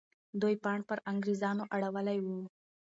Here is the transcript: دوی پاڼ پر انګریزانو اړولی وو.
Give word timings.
دوی 0.41 0.55
پاڼ 0.63 0.79
پر 0.87 0.97
انګریزانو 1.11 1.63
اړولی 1.75 2.17
وو. 2.21 2.37